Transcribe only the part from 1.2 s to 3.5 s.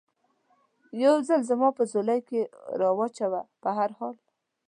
ځل زما په ځولۍ کې را و چوه،